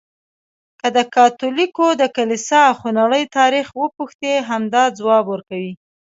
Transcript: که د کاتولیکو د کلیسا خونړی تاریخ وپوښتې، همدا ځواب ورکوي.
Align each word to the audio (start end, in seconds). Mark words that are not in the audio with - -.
که 0.79 0.87
د 0.97 0.99
کاتولیکو 1.15 1.85
د 2.01 2.03
کلیسا 2.15 2.63
خونړی 2.79 3.23
تاریخ 3.37 3.67
وپوښتې، 3.81 4.33
همدا 4.49 4.83
ځواب 4.99 5.23
ورکوي. 5.29 5.73